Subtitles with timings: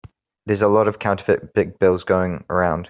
[0.47, 2.79] There's a lot of counterfeit big bills going around.